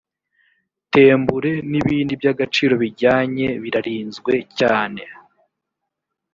tembure 0.91 1.51
n’ 1.69 1.73
ibindi 1.81 2.13
by’ 2.19 2.27
agaciro 2.33 2.73
bijyanye 2.83 3.47
birarinzwe 3.63 4.33
cyane 4.59 5.01